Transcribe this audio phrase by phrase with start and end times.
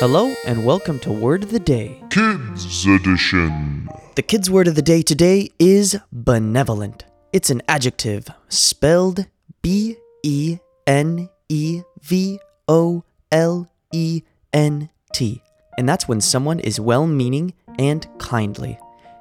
[0.00, 2.02] Hello, and welcome to Word of the Day.
[2.10, 3.88] Kids Edition.
[4.16, 7.04] The kids' word of the day today is benevolent.
[7.32, 9.26] It's an adjective spelled
[9.62, 14.22] B E N E V O L E
[14.52, 15.40] N T.
[15.78, 18.76] And that's when someone is well meaning and kindly.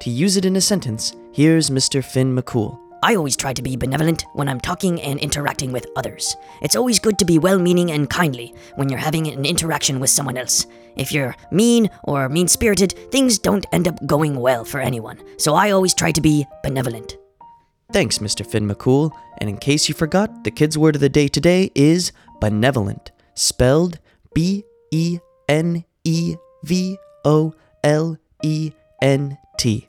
[0.00, 2.04] To use it in a sentence, here's Mr.
[2.04, 2.76] Finn McCool.
[3.02, 6.36] I always try to be benevolent when I'm talking and interacting with others.
[6.62, 10.10] It's always good to be well meaning and kindly when you're having an interaction with
[10.10, 10.66] someone else.
[10.96, 15.18] If you're mean or mean spirited, things don't end up going well for anyone.
[15.38, 17.16] So I always try to be benevolent.
[17.92, 18.44] Thanks, Mr.
[18.44, 19.12] Finn McCool.
[19.38, 23.98] And in case you forgot, the kids' word of the day today is benevolent, spelled
[24.34, 25.18] B E
[25.48, 27.54] N E V O
[27.84, 29.88] L E N T.